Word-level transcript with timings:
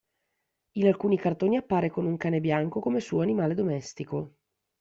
In 0.77 0.87
alcuni 0.87 1.15
cartoni 1.19 1.57
appare 1.57 1.91
con 1.91 2.07
un 2.07 2.17
cane 2.17 2.39
bianco 2.39 2.79
come 2.79 2.99
suo 2.99 3.21
animale 3.21 3.53
domestico. 3.53 4.33